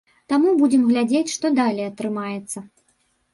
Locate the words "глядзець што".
0.91-1.51